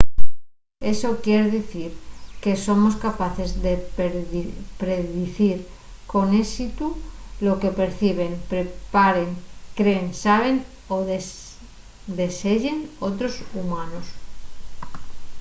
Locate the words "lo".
7.45-7.53